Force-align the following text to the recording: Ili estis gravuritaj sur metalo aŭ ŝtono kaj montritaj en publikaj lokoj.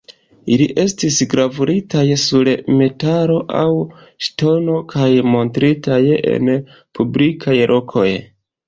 Ili 0.53 0.65
estis 0.83 1.19
gravuritaj 1.33 2.05
sur 2.23 2.49
metalo 2.79 3.37
aŭ 3.61 3.69
ŝtono 4.29 4.81
kaj 4.97 5.13
montritaj 5.37 6.03
en 6.37 6.53
publikaj 6.99 7.61
lokoj. 7.77 8.11